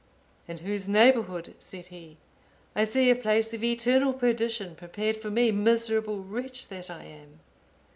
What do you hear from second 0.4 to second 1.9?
"In whose neighbourhood," said